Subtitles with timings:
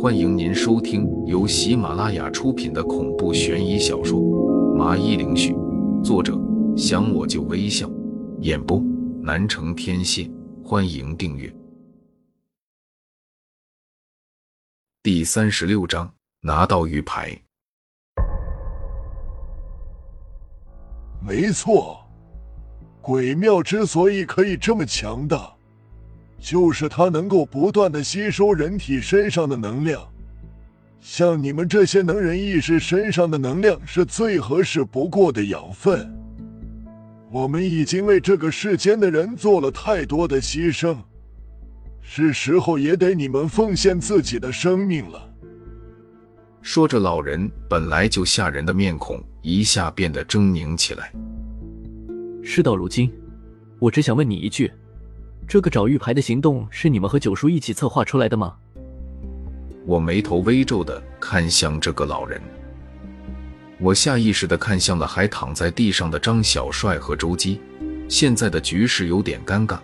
[0.00, 4.18] 欢迎您收听由喜马拉雅出品的恐怖悬疑小说
[4.74, 5.52] 《麻衣灵絮》，
[6.02, 6.36] 作者
[6.76, 7.88] 想我就微笑，
[8.40, 8.82] 演播
[9.22, 10.28] 南城天蝎。
[10.64, 11.54] 欢迎订阅。
[15.04, 17.40] 第三十六章，拿到玉牌。
[21.24, 22.00] 没错，
[23.00, 25.54] 鬼庙之所以可以这么强大，
[26.42, 30.02] 就是它能够不断的吸收人体身上的能量。
[31.00, 36.12] 像你们这些能人异士身上的能量是最合适不过的养分。
[37.30, 40.96] 我们已经为这个世间的人做了太多的牺牲，
[42.00, 45.28] 是时候也得你们奉献自己的生命了。
[46.60, 51.12] 说着，老人本来就吓人的面孔一下变得狰狞起来。
[52.42, 53.12] 事到如今，
[53.78, 54.70] 我只想问你一句：
[55.46, 58.54] 这个找玉牌的行动是你们和九叔一起策划出来的吗？
[59.84, 62.40] 我眉头微皱的看向这个老人，
[63.78, 67.60] 我下意识的看向了还躺在地上的张小帅和周姬。
[68.08, 69.78] 现在的局势有点尴尬，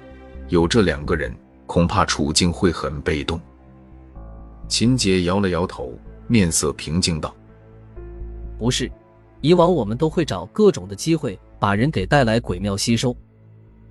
[0.48, 1.34] 有这两个人，
[1.67, 3.41] 恐怕处境会很被动。
[4.69, 5.98] 秦杰摇了摇头。
[6.31, 7.34] 面色平静道
[8.61, 8.93] ：“不是，
[9.41, 13.17] 以往我们都会找各种的机会把人给带来鬼庙吸收。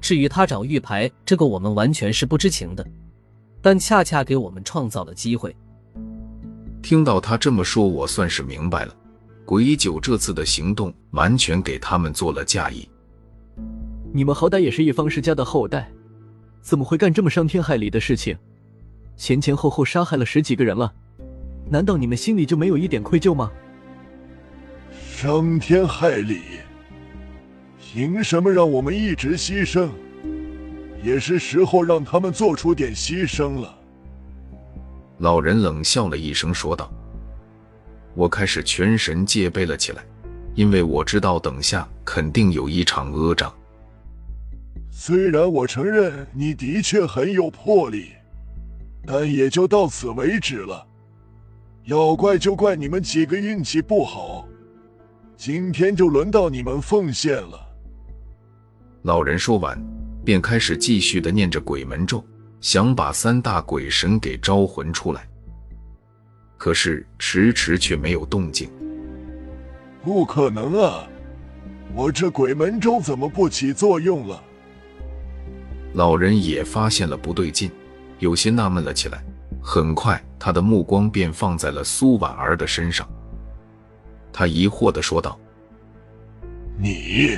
[0.07, 2.87] 至于他找玉牌，这个我们完全是不知情的，
[3.61, 5.53] 但恰恰给我们创造了机会。”
[6.81, 8.95] 听到他这么说，我算是明白了，
[9.45, 12.87] 鬼九这次的行动完全给他们做了嫁衣。
[14.13, 15.91] 你们好歹也是一方世家的后代，
[16.61, 18.37] 怎么会干这么伤天害理的事情？
[19.17, 20.93] 前前后后杀害了十几个人了。
[21.69, 23.51] 难道你们心里就没有一点愧疚吗？
[24.89, 26.43] 伤天害理，
[27.89, 29.89] 凭什么让我们一直牺牲？
[31.01, 33.73] 也是时候让他们做出点牺牲了。
[35.19, 36.91] 老人冷笑了一声，说道
[38.13, 40.03] ：“我开始全神戒备了起来，
[40.53, 43.51] 因为我知道等下肯定有一场恶仗。
[44.91, 48.09] 虽然我承认你的确很有魄力，
[49.05, 50.85] 但也就到此为止了。”
[51.85, 54.45] 要怪就怪你们几个运气不好，
[55.37, 57.66] 今天就轮到你们奉献了。
[59.07, 59.81] 老人说完，
[60.25, 62.21] 便开始继续的念着鬼门咒，
[62.59, 65.25] 想把三大鬼神给招魂出来。
[66.57, 68.69] 可是迟迟却没有动静。
[70.03, 71.07] 不可能啊！
[71.95, 74.43] 我这鬼门咒怎么不起作用了？
[75.93, 77.71] 老人也发现了不对劲，
[78.19, 79.23] 有些纳闷了起来。
[79.61, 83.07] 很快，他的目光便放在了苏婉儿的身上。
[84.33, 85.39] 他疑惑的说道
[86.77, 87.37] ：“你，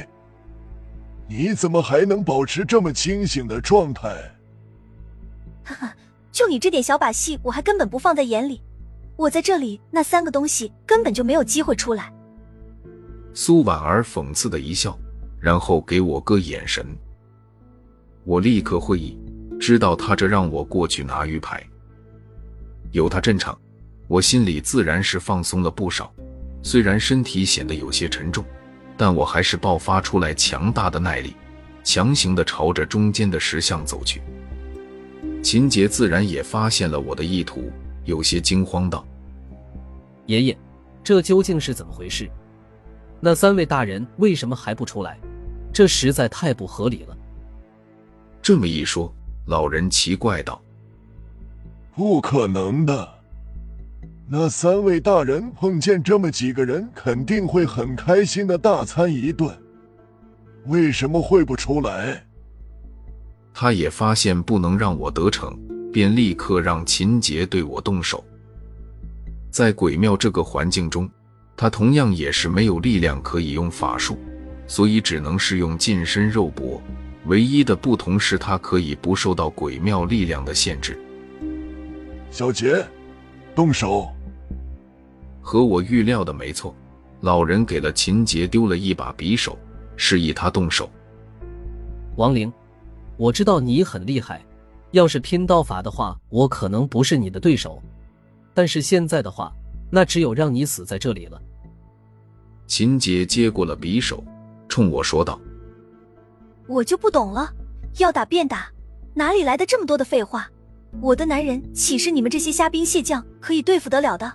[1.30, 4.10] 你怎么还能保持这么清醒的状态？”
[5.64, 5.96] 哈哈，
[6.32, 8.60] 就你这点小把戏，我还根本不放在眼里。
[9.16, 12.12] 我在这里，那三个东西根本就没有机会出来。
[13.34, 14.98] 苏婉儿讽刺的一笑，
[15.40, 16.84] 然后给我个眼神。
[18.24, 19.18] 我立刻会意，
[19.60, 21.64] 知道他这让我过去拿鱼排。
[22.92, 23.56] 有他镇场，
[24.08, 26.12] 我心里自然是放松了不少。
[26.64, 28.44] 虽然身体显得有些沉重，
[29.00, 31.34] 但我还是爆发出来强大的耐力，
[31.86, 34.22] 强行的朝着中间的石像走去。
[35.42, 37.72] 秦杰自然也发现了我的意图，
[38.04, 39.08] 有些惊慌道
[40.28, 40.58] ：“爷爷，
[41.02, 42.30] 这究竟是怎么回事？
[43.22, 45.18] 那三位大人为什么还不出来？
[45.72, 47.18] 这实在太不合理了。”
[48.44, 49.10] 这么一说，
[49.46, 50.62] 老人奇怪道。
[51.96, 53.19] 不可能的！
[54.32, 59.52] 那三位大人碰见这么几个人，肯定会很开心的大餐一顿。
[60.68, 62.24] 为什么会不出来？
[63.52, 65.58] 他也发现不能让我得逞，
[65.92, 68.24] 便立刻让秦杰对我动手。
[69.50, 71.10] 在鬼庙这个环境中，
[71.58, 74.16] 他同样也是没有力量可以用法术，
[74.68, 76.80] 所以只能是用近身肉搏。
[77.26, 81.00] 唯一的不同是他可以不受到鬼庙力量的限制。
[82.30, 82.86] 小杰，
[83.56, 84.08] 动手！
[85.42, 86.76] 和我预料的没错，
[87.22, 89.58] 老人给了秦杰丢了一把匕首，
[89.96, 90.90] 示意他动手。
[92.16, 92.52] 王玲，
[93.18, 94.46] 我知道你很厉害，
[94.92, 97.82] 要是拼刀法的话，我可能不是你的对手。
[98.54, 99.52] 但是现在的话，
[99.90, 101.42] 那只有让你死在这里了。
[102.68, 104.24] 秦杰接过了匕首，
[104.68, 105.40] 冲我说道
[106.68, 107.52] ：“我就不懂了，
[107.98, 108.70] 要打便打，
[109.14, 110.50] 哪里来的这么多的废话？”
[111.02, 114.34] 我的男人岂是你们这些虾兵蟹将可以对付得了的？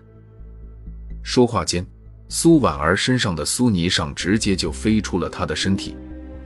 [1.25, 1.85] 说话间，
[2.29, 5.97] 苏婉儿身上的苏泥上直接就飞出了她的身体，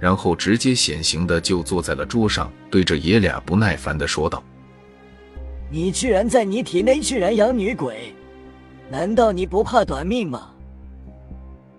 [0.00, 4.42] 然后直接显形的就坐在了桌上，对着爷俩不耐烦的说道
[5.68, 8.14] ：“你居然在你体内居然养女鬼，
[8.88, 10.48] 难道你不怕短命吗？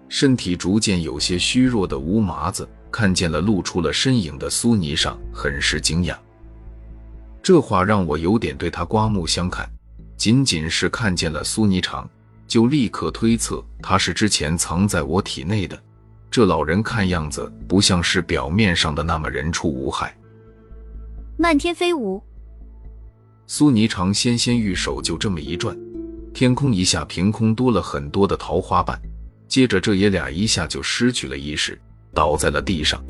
[0.09, 6.17] 身体逐渐有些虚弱的吴麻子看见了露出了身影的苏泥裳，很是惊讶。
[7.41, 9.67] 这话让我有点对他刮目相看。
[10.17, 12.05] 仅仅是看见了苏泥裳，
[12.49, 15.81] 就立刻推测他是之前藏在我体内的。
[16.31, 20.15] 这老人看样子不像是表面上的那么人畜无害。
[21.37, 22.21] 漫天飞舞，
[23.47, 25.77] 苏霓裳纤纤玉手就这么一转，
[26.33, 28.99] 天空一下凭空多了很多的桃花瓣。
[29.47, 31.79] 接着这爷俩一下就失去了意识，
[32.13, 33.03] 倒在了地上。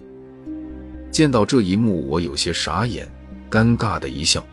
[1.12, 3.10] 见到这一幕，我有些傻眼，
[3.50, 4.46] 尴尬的一笑：“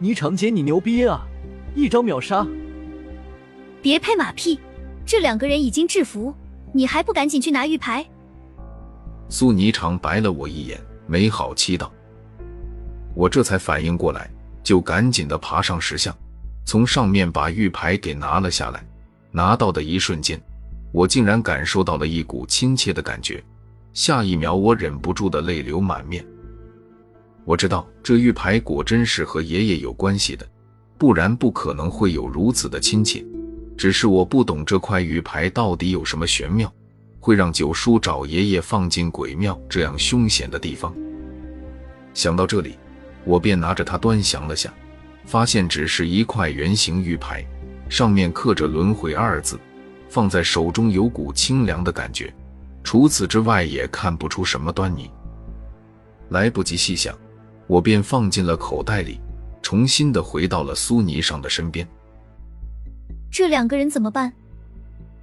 [0.00, 1.26] 霓裳姐，你牛逼啊！
[1.74, 2.46] 一招秒杀！
[3.82, 4.58] 别拍马屁，
[5.06, 6.34] 这两个人已经制服，
[6.72, 8.04] 你还不赶紧去拿玉牌？”
[9.28, 11.90] 苏霓裳白了我一眼，没好气道。
[13.14, 14.30] 我这才反应过来，
[14.62, 16.16] 就赶紧的爬上石像，
[16.64, 18.84] 从上面把玉牌给拿了下来。
[19.32, 20.40] 拿到的一瞬间，
[20.90, 23.42] 我竟然感受到了一股亲切的感觉。
[23.92, 26.24] 下一秒，我忍不住的泪流满面。
[27.44, 30.46] 我知道这玉牌果真是和爷爷有关系的，
[30.98, 33.24] 不然不可能会有如此的亲切。
[33.80, 36.70] 只是我不懂这块玉牌到底有什么玄妙，
[37.18, 40.94] 会让九叔找爷爷放进鬼庙这样凶险的地方。
[42.12, 42.76] 想到这里。
[43.24, 44.72] 我便拿着它端详了下，
[45.26, 47.44] 发现只是一块圆形玉牌，
[47.88, 49.60] 上面刻着“轮回”二字，
[50.08, 52.32] 放在手中有股清凉的感觉。
[52.82, 55.10] 除此之外，也看不出什么端倪。
[56.30, 57.14] 来不及细想，
[57.66, 59.20] 我便放进了口袋里，
[59.60, 61.86] 重新的回到了苏尼上的身边。
[63.30, 64.32] 这两个人怎么办？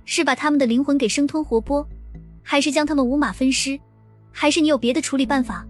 [0.05, 1.85] 是把他们的灵魂给生吞活剥，
[2.41, 3.77] 还是将他们五马分尸？
[4.31, 5.65] 还是你有别的处理办法？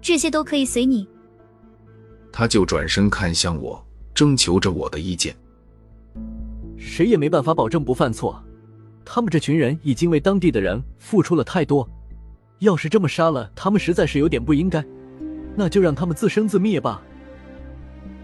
[0.00, 1.06] 这些都可以随你。
[2.32, 3.84] 他就转身看向我，
[4.14, 5.36] 征求着我的意见。
[6.78, 8.42] 谁也没办法保证不犯错，
[9.04, 11.88] 他们这群人已经为当地的人付出了太多，
[12.60, 14.84] 要是这么杀了他们，实在是有点不应该。
[15.54, 17.02] 那就让他们自生自灭吧。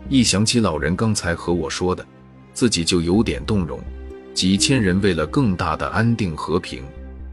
[0.08, 2.06] 一想起老人刚才和我说的，
[2.52, 3.80] 自己就有点动容。
[4.34, 6.82] 几千人为了更大的安定和平，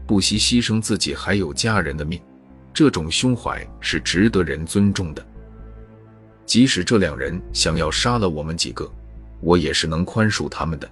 [0.06, 2.20] 不惜牺牲自己还有家人的命，
[2.74, 5.26] 这种胸怀是值得人尊重的。
[6.44, 8.90] 即使这两人想要杀了我们几个，
[9.40, 10.90] 我也是能宽恕他们的。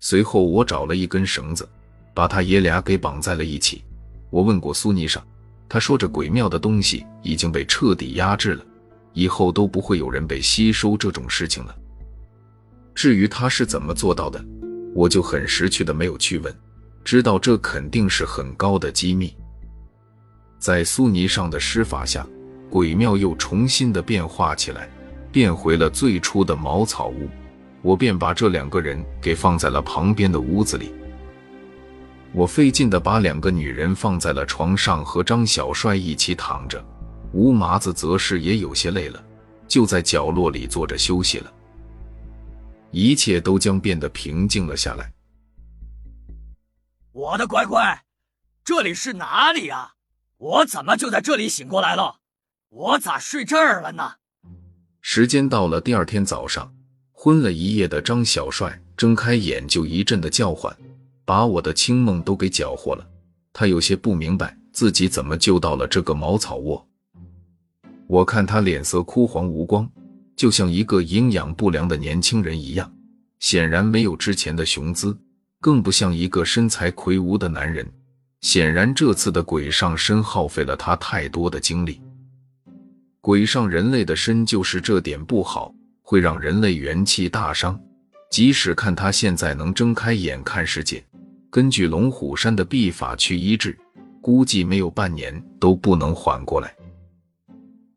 [0.00, 1.66] 随后，我找了一根绳子，
[2.12, 3.82] 把他爷俩给绑在了一起。
[4.28, 5.18] 我问过苏霓裳，
[5.66, 8.62] 他说这鬼庙的东西已经被彻底压制了，
[9.14, 11.74] 以后都不会有人被吸收这种事情了。
[12.94, 14.44] 至于他是怎么做到的，
[14.94, 16.54] 我就很识趣的没有去问，
[17.04, 19.34] 知道这肯定是很高的机密。
[20.58, 22.26] 在苏尼上的施法下。
[22.70, 24.90] 鬼庙又重新的变化起来，
[25.30, 27.28] 变回了最初的茅草屋。
[27.82, 30.92] 我便把这两个人给放在了旁边的屋子里。
[32.32, 36.84] 我费劲的把两个女人放在了床上，和张小帅一起躺着。
[37.32, 39.24] 吴麻子则是也有些累了，
[39.68, 41.52] 就在角落里坐着休息了。
[42.94, 45.12] 一切都将变得平静了下来。
[47.10, 48.04] 我的乖乖，
[48.64, 49.94] 这里是哪里呀？
[50.36, 52.20] 我怎么就在这里醒过来了？
[52.68, 54.14] 我咋睡这儿了呢？
[55.00, 56.72] 时间到了第二天早上，
[57.10, 60.76] 昏了一夜的张小帅睁开眼就一阵的叫唤，
[61.24, 63.04] 把我的清梦都给搅和了。
[63.52, 66.88] 他有些不明白自己怎么就到了这个茅草窝。
[68.06, 69.90] 我看他脸色枯黄无光，
[70.36, 72.92] 就像一个营养不良的年轻人一样，
[73.40, 75.16] 显然没有之前的雄姿，
[75.60, 77.86] 更不像一个身材魁梧的男人。
[78.40, 82.00] 显然这次的鬼上身耗费了他太多的精力。
[83.22, 87.80] 鬼上人类的身就是这点不好，会让人类元气大伤。
[88.30, 91.02] 即使看他现在能睁开眼看世界，
[91.50, 93.78] 根据龙虎山的秘法去医治，
[94.20, 96.76] 估计没有半年都不能缓过来。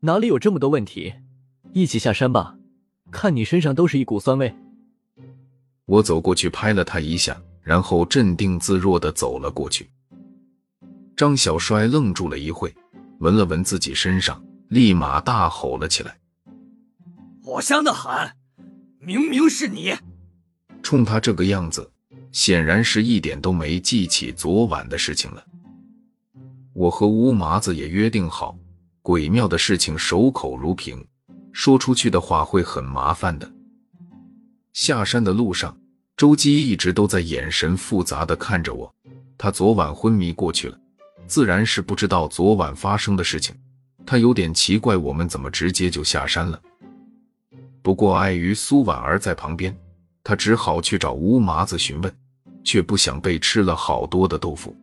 [0.00, 1.12] 哪里有这么多问题？
[1.72, 2.56] 一起下山吧，
[3.10, 4.54] 看你身上都是一股酸味。
[5.86, 9.88] 我走过去拍了他一下，然后镇定自若的走了过去。
[11.16, 12.74] 张小帅愣住了一会，
[13.20, 14.42] 闻了闻自己身上。
[14.68, 16.18] 立马大吼了起来
[17.42, 18.30] ：“我香的很，
[19.00, 19.94] 明明是你！”
[20.84, 21.90] 冲他这个样子，
[22.32, 25.42] 显然是一点都没记起昨晚的事情了。
[26.74, 28.58] 我和乌麻子也约定好，
[29.00, 31.02] 鬼庙的事情守口如瓶，
[31.58, 33.52] 说出去的话会很麻烦的。
[34.72, 35.76] 下山的路上，
[36.16, 38.94] 周基一直都在眼神复杂的看着我。
[39.36, 40.78] 他昨晚昏迷过去了，
[41.26, 43.52] 自然是不知道昨晚发生的事情。
[44.06, 46.62] 他有点奇怪，我们怎么直接就下山了？
[47.82, 49.76] 不过碍于苏婉儿在旁边，
[50.22, 52.16] 他只好去找吴麻子询问，
[52.62, 54.76] 却不想被吃了好多的豆腐。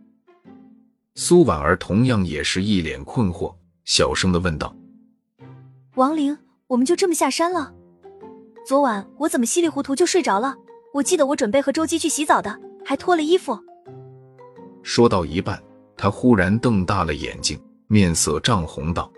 [1.16, 3.56] 苏婉儿同样也是一脸困惑，
[3.86, 4.76] 小声的问道
[5.96, 7.72] ：“王玲，我们就这么下山了？
[8.66, 10.56] 昨晚我怎么稀里糊涂就睡着了？
[10.96, 13.60] 我记得我准备和周姬去洗澡的，还脱了衣服。”
[14.82, 15.62] 说到一半，
[15.96, 19.12] 他忽然瞪大了眼睛，面色涨红道：“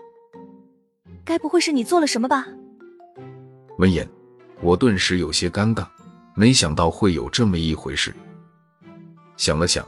[1.24, 2.46] 该不会是你做了什么吧？”
[3.78, 4.06] 闻言，
[4.60, 5.86] 我顿时有些尴尬，
[6.34, 8.14] 没想到会有这么一回事。
[9.38, 9.86] 想了想，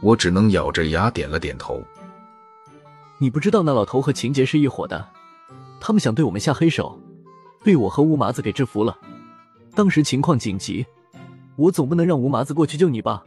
[0.00, 1.82] 我只能咬着牙点了点头。
[3.18, 5.08] 你不知道那老头和秦杰是一伙的，
[5.80, 6.99] 他们想对我们下黑手，
[7.64, 8.96] 被我和吴麻子给制服了。
[9.74, 10.84] 当时情况紧急，
[11.56, 13.24] 我总不能让吴麻子过去救你吧？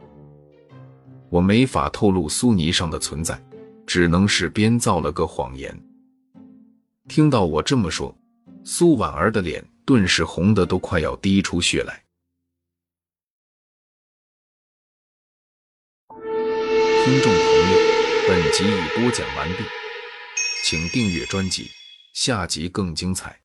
[1.30, 3.42] 我没法透露苏泥上的存在，
[3.86, 5.76] 只能是编造了个谎言。
[7.08, 8.16] 听到我这么说，
[8.64, 12.02] 苏婉儿的脸顿时红的都快要滴出血来。
[17.04, 17.78] 听众朋友，
[18.28, 19.64] 本集已播讲完毕，
[20.64, 21.68] 请订阅专辑，
[22.14, 23.43] 下集更精彩。